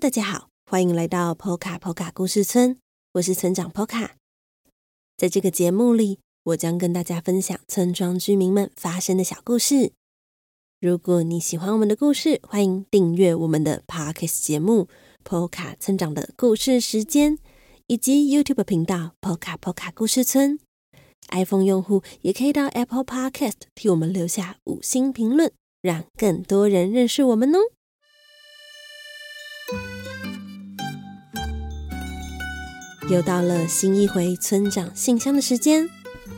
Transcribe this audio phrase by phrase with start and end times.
[0.00, 2.78] 大家好，欢迎来到 Poka Poka 故事村，
[3.14, 4.10] 我是村长 Poka。
[5.16, 9.90] 在这个节目里，我将跟大家分享村庄居民们发生的小故事。
[10.80, 14.86] 如果你喜欢我们的故事，欢迎订阅我们的 Podcast 节目
[15.24, 17.36] Poka 村长的故事时间，
[17.88, 20.60] 以及 YouTube 频道 Poka Poka 故事村。
[21.30, 25.52] iPhone 用户也可以到 Apple Podcast 替我们留下五星评论，
[25.82, 27.58] 让更多人认识我们哦。
[33.08, 35.88] 又到了新一回村长信箱的时间。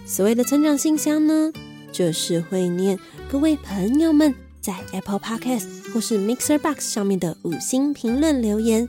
[0.07, 1.53] 所谓的村长信箱呢，
[1.93, 2.99] 就是会念
[3.31, 8.89] 各位朋友们在 Apple Podcast 或是 Mixer Box 上面的五星评论留言，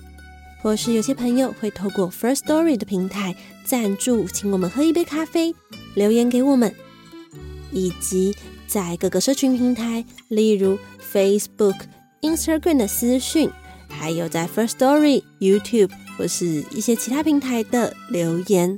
[0.62, 5.54] 或是有些朋友会透过 First Story 的平台赞助，请我们喝一杯咖啡，
[5.96, 6.74] 留言给我们，
[7.72, 8.36] 以及
[8.68, 10.78] 在各个社群平台，例如
[11.12, 11.80] Facebook、
[12.22, 13.50] Instagram 的私讯，
[13.92, 15.92] 还有在 First Story、YouTube。
[16.18, 18.78] 或是一些其他平台的留言，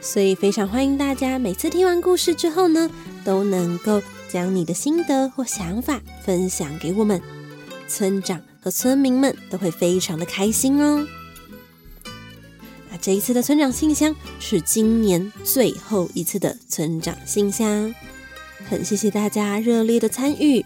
[0.00, 2.88] 所以非常欢迎大家每次听完故事之后呢，
[3.24, 7.20] 都能够将你的心得或想法分享给我们，
[7.88, 11.04] 村长和村民们都会非常的开心哦。
[12.90, 17.92] 那这一次的村长信箱是今年最后一次的村长信箱，
[18.68, 20.64] 很谢谢大家热烈的参与。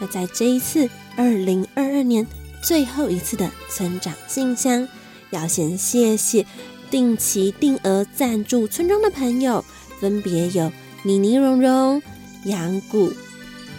[0.00, 2.26] 那在这一次二零二二年
[2.68, 4.86] 最后一次的村长信箱。
[5.30, 6.44] 要先谢谢
[6.90, 9.64] 定期定额赞助村庄的朋友，
[9.98, 10.70] 分别有
[11.02, 12.02] 妮妮、蓉蓉、
[12.44, 13.10] 杨谷、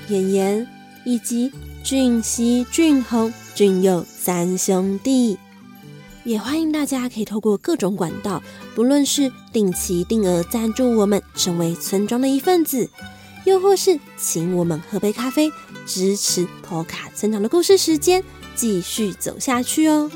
[0.07, 0.67] 妍妍
[1.05, 1.51] 以及
[1.83, 5.37] 俊熙、俊宏、俊佑三兄弟。
[6.23, 8.41] 也欢迎大家可以透过各种管道，
[8.73, 12.89] 不论是定期定额赞助我们，成为村庄的一份子，
[13.45, 15.51] 又或是请我们喝杯咖啡，
[15.85, 18.23] 支持 PO 卡村长的故事时间
[18.59, 20.11] 继续走下去哦。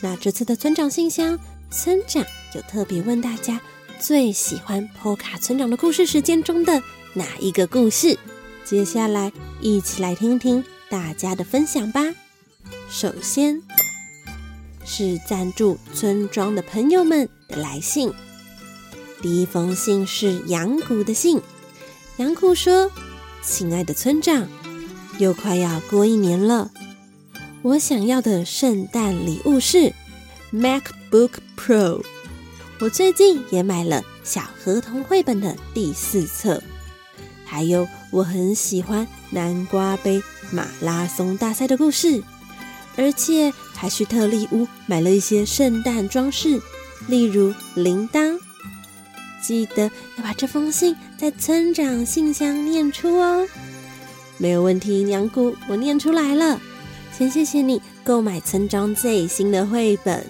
[0.00, 1.38] 那这次的村长信箱，
[1.70, 3.60] 村长就特别问大家
[4.00, 8.18] 最喜欢 PO 卡村长的故事时间中的哪一个故事？
[8.64, 9.30] 接下来
[9.60, 12.00] 一起来听听大家的分享吧。
[12.88, 13.60] 首先
[14.86, 18.10] 是赞助村庄的朋友们的来信，
[19.20, 21.42] 第一封信是杨谷的信。
[22.16, 22.90] 杨谷说
[23.44, 24.48] ：“亲爱的村长，
[25.18, 26.70] 又快要过一年了。”
[27.66, 29.92] 我想要的圣诞礼物是
[30.52, 32.00] MacBook Pro。
[32.78, 36.62] 我最近也买了小合同绘本的第四册，
[37.44, 40.22] 还有我很喜欢南瓜杯
[40.52, 42.22] 马拉松大赛的故事，
[42.94, 46.62] 而且还去特利屋买了一些圣诞装饰，
[47.08, 48.38] 例如铃铛。
[49.42, 53.44] 记得要把这封信在村长信箱念出哦。
[54.38, 56.60] 没有问题，娘姑，我念出来了。
[57.16, 60.22] 先谢谢你购买村庄最新的绘本。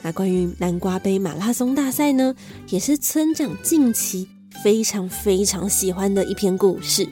[0.00, 2.32] 那关于南瓜杯马拉松大赛呢，
[2.68, 4.28] 也是村长近期
[4.62, 7.04] 非常非常喜欢的一篇故事。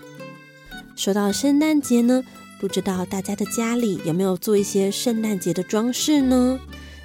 [0.94, 2.22] 说到圣诞节呢，
[2.60, 6.56] 不知道大家的家里有没有做一些圣诞节的装饰呢？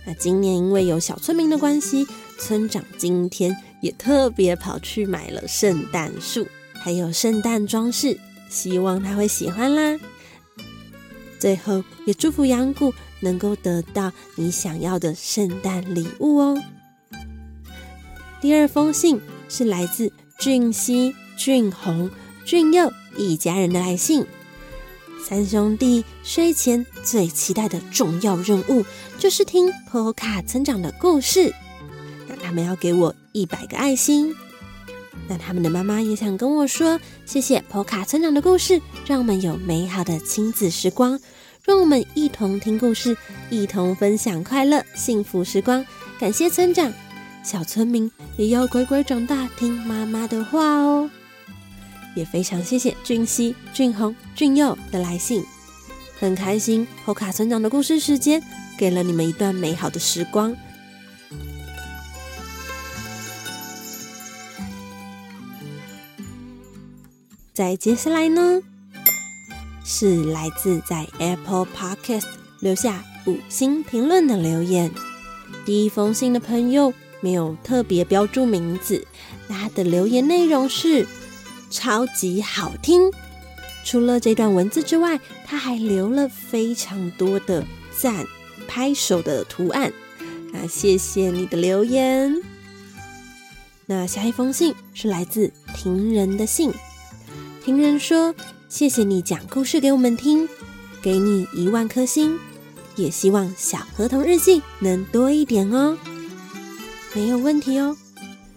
[0.06, 2.06] 那今年因为有小村民的关系，
[2.38, 8.16] 村长今天也特别跑去买了圣诞树，还有圣诞装饰，
[8.50, 10.00] 希望他会喜欢啦。
[11.43, 16.57] 最后，也祝福杨谷能够得到你想要的圣诞礼物哦。
[18.39, 20.09] 第二封信是来自
[20.39, 22.09] 俊熙、俊宏、
[22.45, 24.25] 俊佑一家人的来信。
[25.21, 28.85] 三兄弟睡前最期待的重要任务
[29.17, 31.53] 就是听波卡村长的故事。
[32.25, 34.33] 那他们要给我一百个爱心。
[35.28, 41.19] 那他们的妈妈也想跟我说，谢谢波卡村长的故事，让我们有美好的亲子时光。
[41.65, 43.15] 让我们一同听故事，
[43.50, 45.86] 一同分享快乐幸福时光。
[46.19, 46.92] 感谢村长，
[47.42, 51.10] 小村民也要乖乖长大，听妈妈的话哦。
[52.16, 55.42] 也非常谢谢俊熙、俊宏、俊佑的来信，
[56.19, 56.86] 很开心。
[57.06, 58.44] 波卡村长的故事时间，
[58.77, 60.54] 给了你们一段美好的时光。
[67.53, 68.63] 再接下来呢？
[69.85, 72.25] 是来自在 Apple Podcast
[72.61, 74.89] 留下五星评论的留言。
[75.63, 76.91] 第一封信的朋友
[77.21, 79.05] 没有特别标注名字，
[79.47, 81.07] 他的留言内容是
[81.69, 83.11] 超级好听。
[83.85, 87.63] 除了这段文字之外，他还留了非常多的
[87.95, 88.25] 赞、
[88.67, 89.94] 拍手的图案。
[90.51, 92.41] 那谢谢你的留言。
[93.85, 96.71] 那下一封信是来自庭人的信，
[97.63, 98.36] 庭人说。
[98.68, 100.50] 谢谢你讲故事给我们听，
[101.00, 102.38] 给你一万颗星。
[102.95, 105.95] 也希望小合同日记能多一点哦。
[107.13, 107.95] 没有问题哦，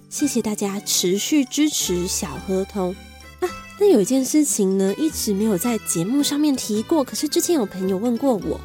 [0.08, 2.97] 谢谢大家持续支持小合同
[3.41, 3.49] 啊。
[3.79, 8.59] 那有一件事情呢，一直没有在节目上面提过，可是之前有朋友问过我，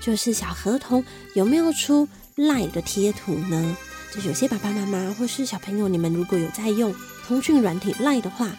[0.00, 1.04] 就是小合同
[1.34, 3.76] 有没有出 Line 的贴图呢？
[4.12, 6.94] 就有些爸爸妈妈或是小朋友，你们如果有在用
[7.28, 8.50] 通讯软体 Line 的话，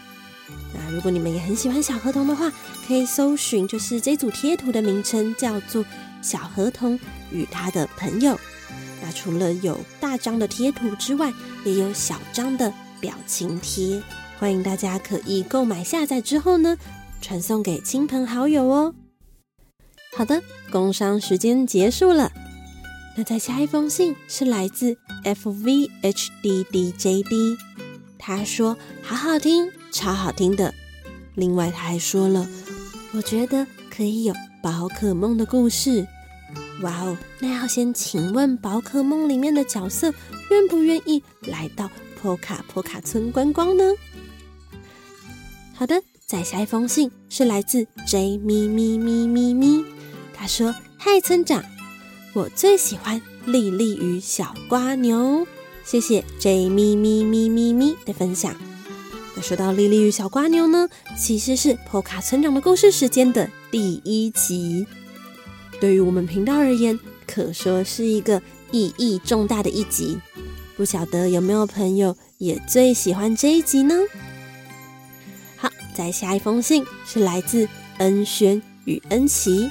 [0.74, 2.52] 那如果你们也很喜欢小河童的话，
[2.86, 5.84] 可以搜寻，就是这组贴图的名称叫做
[6.22, 6.98] “小河童
[7.30, 8.38] 与他的朋友”。
[9.02, 11.32] 那除了有大张的贴图之外，
[11.64, 14.02] 也有小张的表情贴，
[14.38, 16.76] 欢迎大家可以购买下载之后呢，
[17.20, 18.94] 传送给亲朋好友哦。
[20.16, 22.32] 好的，工商时间结束了。
[23.16, 27.56] 那再下一封信是来自 F V H D D J D，
[28.18, 30.72] 他说好好听，超好听的。
[31.34, 32.46] 另外他还说了，
[33.12, 36.06] 我觉得可以有宝可梦的故事。
[36.82, 37.16] 哇哦！
[37.40, 40.12] 那要先请问宝可梦里面的角色
[40.50, 41.90] 愿不愿意来到
[42.20, 43.84] 波卡波卡村观光呢？
[45.74, 49.84] 好的，再下一封信是来自 J 咪咪咪咪咪，
[50.34, 51.64] 他说：“嗨，村长，
[52.34, 55.46] 我最喜欢莉莉与小瓜牛。”
[55.84, 58.54] 谢谢 J 咪咪咪咪咪的分享。
[59.36, 64.86] 那说到莉莉与小瓜牛呢，其实是波卡村长的故事时间的第一集。
[65.78, 68.40] 对于我们频道而言，可说是一个
[68.70, 70.18] 意义重大的一集。
[70.74, 73.94] 不晓得有没有朋友也最喜欢这一集呢？
[75.56, 77.68] 好，再下一封信是来自
[77.98, 79.70] 恩轩与恩琪。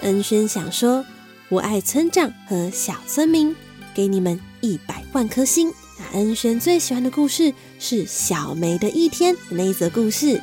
[0.00, 1.04] 恩轩想说
[1.50, 3.54] ：“我爱村长和小村民，
[3.94, 5.72] 给你们一百万颗星。”
[6.12, 10.40] 恩轩最喜欢的故事是小梅的一天那一则故事。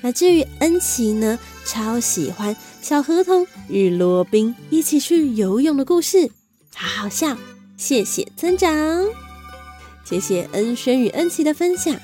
[0.00, 6.30] 那至于恩琪呢，超喜欢小河童与罗宾一起去游泳的故事，
[6.74, 7.36] 好好笑。
[7.76, 8.70] 谢谢村长，
[10.04, 11.94] 谢谢恩轩与恩琪的分享。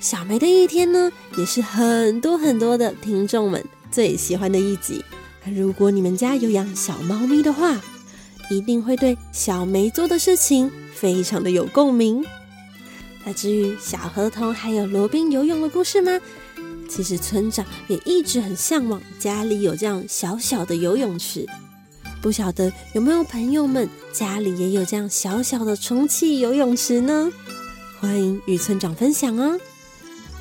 [0.00, 5.04] 小梅的一天呢，也是很多很多的听众们最喜欢的一集。
[5.44, 7.80] 如果你们家有养小猫咪的话，
[8.50, 12.24] 一定会对小梅做的事情非常的有共鸣。
[13.24, 16.18] 那至于小河童还有罗宾游泳的故事吗？
[16.88, 21.44] 其实村长也一直很向往家里有这样小小的游泳池，
[22.22, 27.30] 不晓得有没有朋友们家里也有这样小小的充气游泳池呢？
[28.00, 29.58] 欢迎与村长分享哦。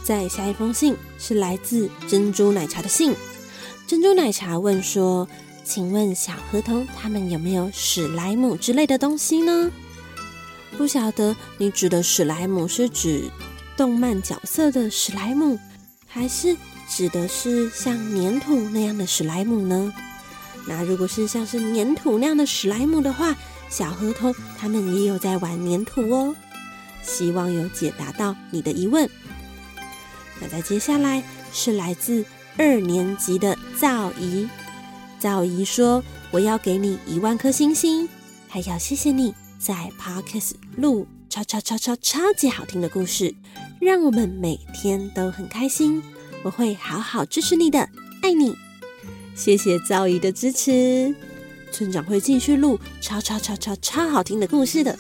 [0.04, 3.14] 再下一封信是来自珍珠奶茶的信，
[3.86, 5.28] 珍珠奶茶问说
[5.68, 9.70] ：“请问小河童他们有没有史莱姆之类的东西呢？”
[10.78, 13.30] 不晓得你指的史莱姆是指
[13.76, 15.60] 动漫角色的史莱姆？
[16.08, 16.56] 还是
[16.88, 19.94] 指的是像粘土那样的史莱姆呢？
[20.68, 23.36] 那如果是像是粘土那样的史莱姆的话，
[23.70, 26.36] 小河童他们也有在玩粘土哦。
[27.02, 29.10] 希望有解答到你的疑问。
[30.40, 32.24] 那在接下来是来自
[32.58, 34.48] 二年级的赵怡，
[35.20, 38.08] 赵姨说：“我要给你一万颗星星，
[38.48, 43.34] 还要谢谢你在 Parkes 录超超超超超级好听的故事。”
[43.80, 46.02] 让我们每天都很开心，
[46.44, 47.88] 我会好好支持你的，
[48.22, 48.56] 爱你。
[49.36, 51.14] 谢谢赵姨的支持，
[51.72, 54.98] 村长会继续录超超超超超好听的故事的。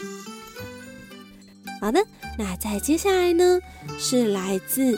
[1.81, 2.05] 好的，
[2.37, 3.59] 那在接下来呢，
[3.99, 4.97] 是来自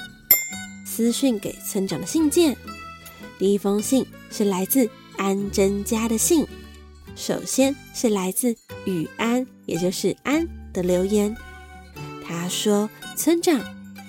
[0.85, 2.55] 私讯给村长的信件。
[3.37, 6.47] 第一封信是来自安贞家的信，
[7.13, 11.35] 首先是来自雨安，也就是安的留言。
[12.25, 13.59] 他说：“村长，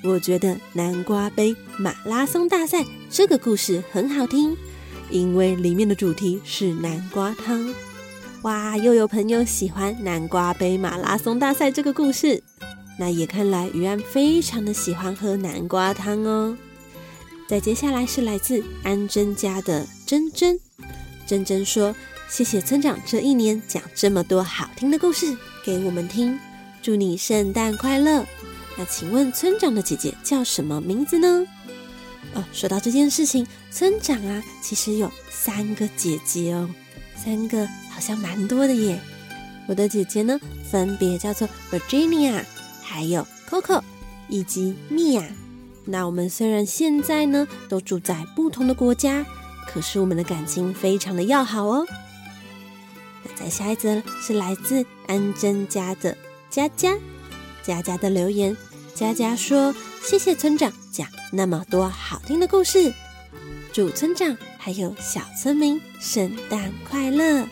[0.05, 4.57] 我觉得南瓜杯马拉松大赛这个故事很好听，
[5.11, 7.75] 因为里面的主题是南瓜汤。
[8.43, 12.41] 哇，又有朋友喜欢南瓜杯马拉松大赛这个故事，
[13.01, 16.57] 那也看来雨安非常的喜欢喝南瓜汤哦。
[17.49, 20.61] 再接下来是来自安贞家的珍珍，
[21.31, 21.95] 珍珍说：
[22.29, 26.37] 谢谢村长这一年讲这么多好听的故事给我们听。”
[26.83, 28.27] 祝你圣诞快乐！
[28.77, 31.47] 那请问村长的姐姐叫什么名字呢？
[32.35, 36.69] 哦，说到这件事情，村长啊，其实有三个姐姐哦，
[37.15, 38.99] 三个好像蛮多的耶。
[39.69, 40.37] 我的姐姐呢，
[40.69, 42.43] 分别叫做 Virginia，
[42.83, 43.81] 还有 Coco
[44.29, 45.23] 以及 Mia。
[45.85, 49.25] 那我们虽然现在呢都住在不同的国家，
[49.73, 51.87] 可是我们的感情非常的要好哦。
[53.23, 56.17] 那再下一则是来自安贞家的。
[56.51, 56.97] 佳佳，
[57.63, 58.57] 佳佳的留言，
[58.95, 59.73] 佳佳说
[60.03, 62.93] ：“谢谢村长讲那么多好听的故事，
[63.73, 67.47] 祝村长还有小村民圣诞快乐。”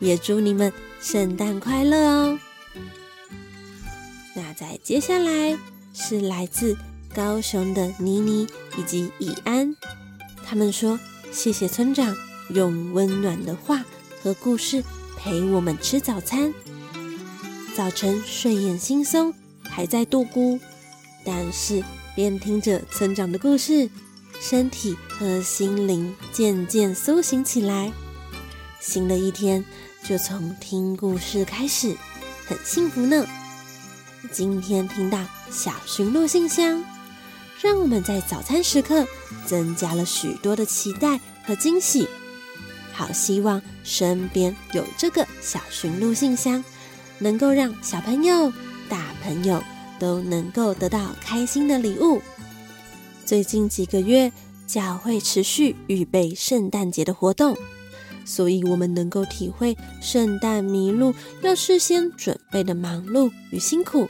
[0.00, 2.38] 也祝你们圣诞快乐哦。
[4.34, 5.58] 那在接下来
[5.92, 6.76] 是来自
[7.12, 9.74] 高雄的妮妮以及以安，
[10.44, 10.96] 他们说
[11.30, 12.16] 谢谢村长
[12.50, 13.84] 用温暖的话
[14.22, 14.82] 和故事
[15.16, 16.52] 陪我们吃早餐，
[17.76, 19.32] 早晨睡眼惺忪
[19.62, 20.58] 还在度孤，
[21.24, 21.82] 但是
[22.16, 23.88] 边听着村长的故事，
[24.40, 27.92] 身体和心灵渐渐苏醒起来。
[28.80, 29.64] 新的一天
[30.04, 31.94] 就从听故事开始，
[32.46, 33.26] 很幸福呢。
[34.32, 35.18] 今天听到
[35.50, 36.84] 小驯鹿信箱，
[37.60, 39.06] 让我们在早餐时刻
[39.44, 42.08] 增加了许多的期待和惊喜。
[42.92, 46.64] 好希望身边有这个小驯鹿信箱，
[47.18, 48.52] 能够让小朋友、
[48.88, 49.62] 大朋友
[49.98, 52.20] 都能够得到开心的礼物。
[53.24, 54.32] 最近几个月，
[54.66, 57.56] 教会持续预备圣诞节的活动。
[58.24, 64.06] 所以，我们能够体会圣诞迷路要事先准备的忙碌与辛苦。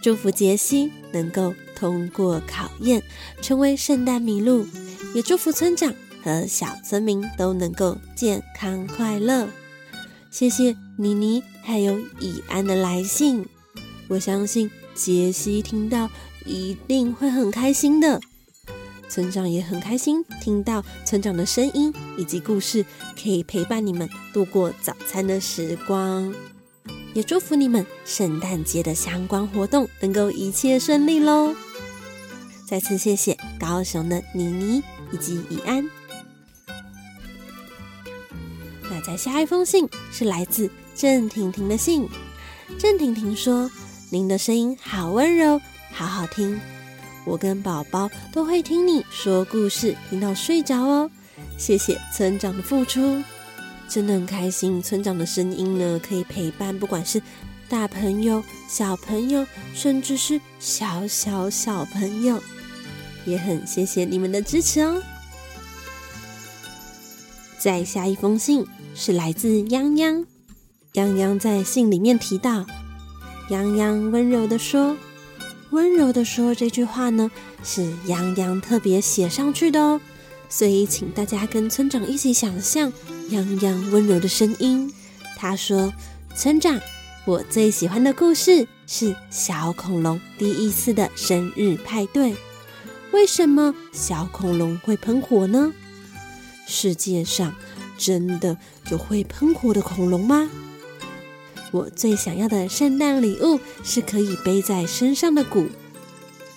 [0.00, 3.00] 祝福杰西能够通过考验，
[3.40, 4.66] 成为圣诞麋鹿，
[5.14, 5.94] 也祝福村长
[6.24, 9.48] 和小村民都能够健康快乐。
[10.30, 13.46] 谢谢妮妮还有以安的来信，
[14.08, 16.10] 我相信杰西听到
[16.44, 18.20] 一定会很开心的。
[19.08, 22.84] 村长也很开心听到村长的声音以及故事，
[23.20, 26.34] 可以陪伴你们度过早餐的时光。
[27.14, 31.54] 也祝福你们圣诞节的相关活动能够一切顺利喽！
[32.68, 35.82] 再次谢谢高雄的妮妮以及怡安。
[38.82, 42.06] 那在下一封信是来自郑婷婷的信。
[42.78, 43.70] 郑婷婷说
[44.12, 45.58] ：“您的声音好温柔，
[45.92, 46.60] 好好听。”
[47.24, 51.10] 我跟宝宝都会听你说故事，听到睡着哦。
[51.56, 53.22] 谢谢村长的付出，
[53.88, 54.82] 真的很开心。
[54.82, 57.22] 村长的声音呢，可以陪伴不管是
[57.66, 62.38] 大朋友、小朋友，甚至是小小小朋友，
[63.28, 65.02] 也很谢谢你们的支持哦。
[67.58, 70.24] 再下一封信是来自泱泱，
[70.94, 72.64] 泱泱在信里面提到，
[73.50, 74.96] 泱泱温柔的说。
[75.70, 77.30] 温柔的说这句话呢，
[77.62, 80.00] 是泱泱特别写上去的哦，
[80.48, 82.90] 所以请大家跟村长一起想象
[83.30, 84.90] 泱泱温柔的声音。
[85.36, 85.92] 他说
[86.34, 86.80] ：“村长，
[87.26, 92.34] 我最喜欢的故事是小恐龙第一次的生日派对。
[93.12, 95.72] 为什么小恐龙会喷火呢？
[96.66, 97.54] 世界上
[97.96, 98.56] 真的
[98.90, 100.50] 有会喷火的恐龙吗？”
[101.70, 105.66] 我最想要的圣诞礼物是可以背在身上的鼓。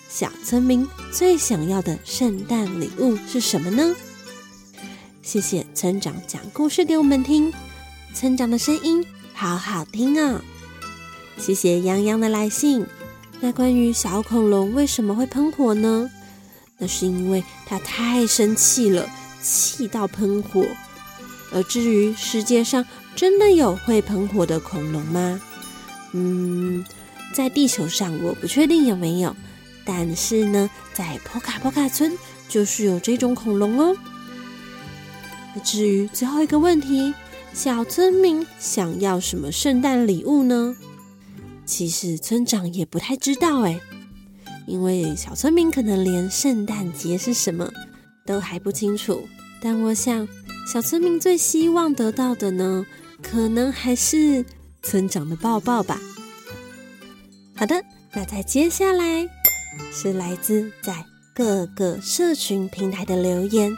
[0.10, 3.96] 小村民最想要的圣诞礼物是什么呢？
[5.22, 7.54] 谢谢村长讲故事给我们听，
[8.14, 10.42] 村长的声音好好听啊！
[11.38, 12.86] 谢谢洋洋的来信。
[13.40, 16.10] 那关于小恐龙为什么会喷火呢？
[16.82, 19.08] 那是因为它太生气了，
[19.40, 20.66] 气到喷火。
[21.54, 22.84] 而至于世界上
[23.16, 25.40] 真的有会喷火的恐龙吗？
[26.14, 26.84] 嗯，
[27.34, 29.36] 在地球上我不确定有没有，
[29.86, 32.18] 但是呢，在波卡波卡村
[32.50, 33.96] 就是有这种恐龙哦。
[35.64, 37.14] 至于最后一个问题，
[37.54, 40.76] 小村民想要什么圣诞礼物呢？
[41.66, 43.80] 其实村长也不太知道哎，
[44.66, 47.72] 因为小村民可能连圣诞节是什么
[48.26, 49.28] 都还不清楚。
[49.62, 50.28] 但我想。
[50.72, 52.86] 小村民最希望得到的呢，
[53.22, 54.46] 可能还是
[54.84, 56.00] 村长的抱抱吧。
[57.56, 59.28] 好的，那在接下来
[59.92, 61.04] 是来自在
[61.34, 63.76] 各个社群平台的留言。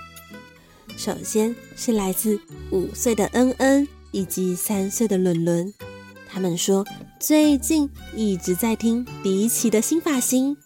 [0.98, 2.38] 首先是来自
[2.72, 5.74] 五岁的恩恩以及三岁的伦伦，
[6.28, 6.86] 他们说
[7.24, 10.58] 最近一直在听迪奇的新发型，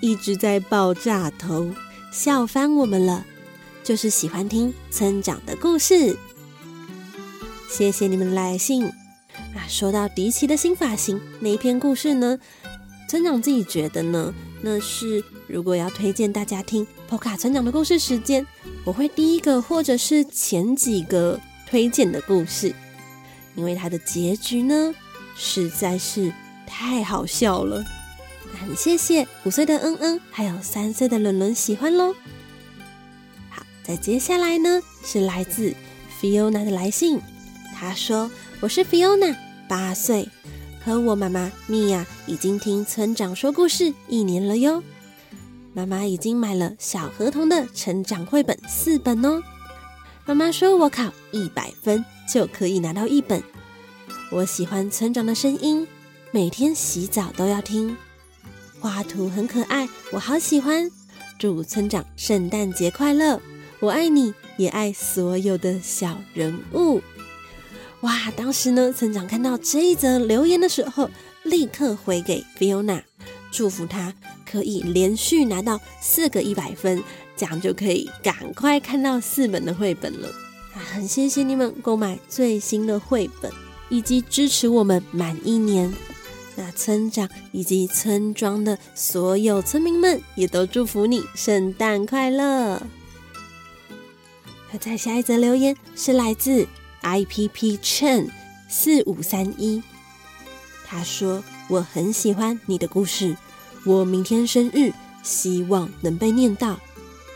[0.00, 1.68] 一直在爆炸头，
[2.12, 3.26] 笑翻我们了。
[3.82, 6.16] 就是喜欢听村长的故事，
[7.68, 9.66] 谢谢你们来信啊！
[9.68, 12.38] 说到迪奇的新发型那一篇故事呢，
[13.08, 14.32] 村长自己觉得呢，
[14.62, 18.46] 那是如果要推荐大家听 p 卡村长的故事时间，
[18.84, 22.72] 我会第一个或者是前几个推荐的故事，
[23.56, 24.94] 因为它的结局呢
[25.36, 26.32] 实在是
[26.66, 27.84] 太好笑了。
[28.58, 32.14] 很谢谢五岁的恩恩还有三岁的伦伦喜欢喽。
[33.50, 35.74] 好，再接下来呢，是来自
[36.20, 37.20] Fiona 的来信。
[37.74, 39.36] 他说：“我是 Fiona，
[39.68, 40.26] 八岁，
[40.82, 44.82] 和我妈妈 Mia 已经听村长说故事一年了哟。
[45.74, 49.42] 妈妈已经买了小河童的成长绘本四本哦。
[50.24, 53.42] 妈妈说我考一百分就可以拿到一本。
[54.28, 55.86] 我喜欢村长的声音，
[56.32, 57.96] 每天洗澡都要听。
[58.80, 60.90] 画图很可爱，我好喜欢。
[61.38, 63.40] 祝村长圣诞节快乐！
[63.78, 67.00] 我爱你，也爱所有的小人物。
[68.00, 68.30] 哇！
[68.36, 71.08] 当时呢，村长看到这一则留言的时候，
[71.44, 73.02] 立刻回给 Fiona，
[73.52, 74.12] 祝福他
[74.44, 77.00] 可以连续拿到四个一百分，
[77.36, 80.28] 这样就可以赶快看到四本的绘本了。
[80.74, 83.50] 啊，很谢谢你们购买最新的绘本，
[83.88, 85.92] 以及支持我们满一年。
[86.54, 92.82] 那村长以及村庄的所有村民们，也都祝福你圣诞快乐。
[94.72, 96.66] 那在下一则留言是来自。
[97.02, 98.30] I P P Chen
[98.68, 99.80] 四五三一，
[100.88, 103.36] 他说：“我很喜欢你的故事，
[103.84, 106.80] 我明天生日，希望能被念到，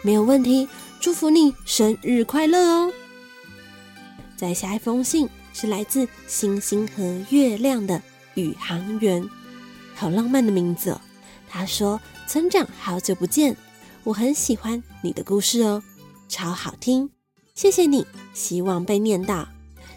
[0.03, 2.93] 没有问题，祝福你生日快乐哦。”
[4.37, 8.03] 在下一封信是来自星星和月亮的
[8.35, 9.29] 宇航员，
[9.95, 11.01] 好浪漫的名字哦。
[11.49, 13.57] 他说：“村长，好久不见，
[14.05, 15.83] 我很喜欢你的故事哦，
[16.29, 17.11] 超好听，
[17.55, 19.49] 谢谢你，希望被念到。”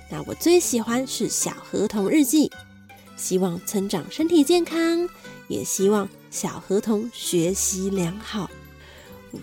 [0.09, 2.51] 那我最喜欢是小河童日记，
[3.15, 5.07] 希望村长身体健康，
[5.47, 8.49] 也希望小河童学习良好。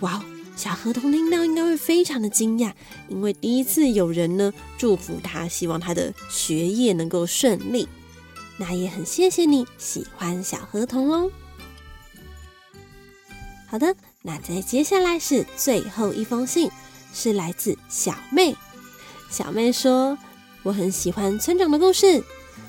[0.01, 0.25] 哇，
[0.61, 2.71] 小河童听到应该会非常的惊讶，
[3.09, 7.89] 因为第一次有人呢祝福他，希望他的学业能够顺利。
[8.59, 11.31] 那也很谢谢你喜欢小河童哦。
[13.69, 16.71] 好的，那在接下来是最后一封信，
[17.15, 18.55] 是来自小妹。
[19.31, 20.19] 小妹说。
[20.63, 22.23] 我很喜欢村长的故事，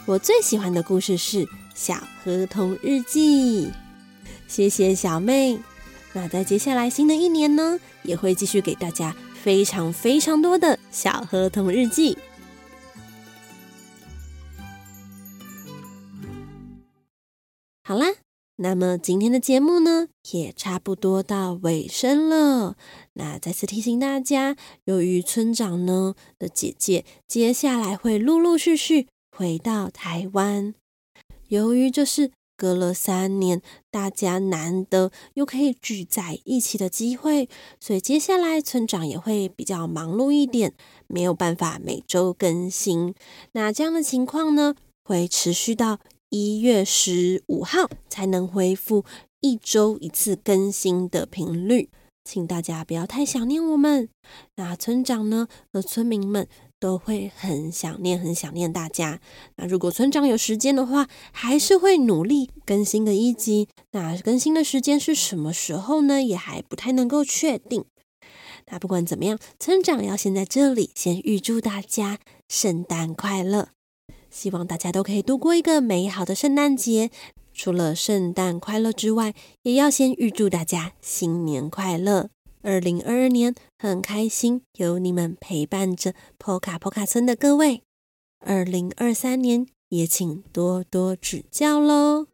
[0.06, 1.44] 我最喜欢的故事是
[1.76, 3.66] 《小河童日记》。
[4.48, 5.60] 谢谢小妹。
[6.14, 12.18] 那在接下来新的一年呢，也会继续给大家非常非常多的小合同日记。
[17.84, 18.08] 好啦。
[18.58, 22.76] 那么今天的节目呢，也差不多到尾声了。
[23.14, 30.76] 那再次提醒大家，由于村长呢的姐姐接下来会陆陆续续回到台湾，
[31.48, 32.30] 由于这是
[32.62, 40.76] 隔了三年，大家难得又可以聚在一起的机会，所以接下来村长也会比较忙碌一点，
[41.08, 43.16] 没有办法每周更新。
[43.54, 45.98] 那这样的情况呢，会持续到。
[46.34, 49.04] 一月十五号才能恢复
[49.42, 51.90] 一周一次更新的频率，
[52.24, 54.08] 请大家不要太想念我们。
[54.56, 56.48] 那村长呢和村民们
[56.82, 59.22] 都会很想念，很想念大家。
[59.58, 63.68] 那如果村长有时间的话，还是会努力更新个一集。
[63.92, 66.24] 那更新的时间是什么时候呢？
[66.24, 67.86] 也还不太能够确定。
[68.72, 72.18] 那不管怎么样，村长要先在这里先预祝大家
[72.50, 73.70] 圣诞快乐。
[74.32, 77.12] 希望大家都可以度过一个美好的圣诞节。
[77.54, 82.30] 除了圣诞快乐之外，也要先预祝大家新年快乐。
[82.64, 87.84] 二零二二年很开心有你们陪伴着坡卡坡卡村的各位。
[88.40, 92.28] 二零二三年也请多多指教喽。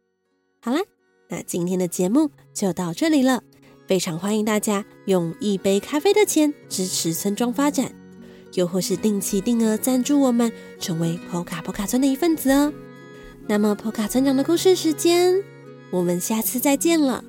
[0.60, 0.80] 好啦，
[1.28, 3.42] 那今天的节目就到这里了。
[3.86, 7.92] 非常欢迎大家用一杯咖啡的钱支持村庄发展。
[8.54, 12.72] 又或是定期定额赞助我们，成为 Poka Poka 村的一份子哦。
[13.46, 15.42] 那么 Poka 村长的故事时间，
[15.90, 17.22] 我们下次再见了。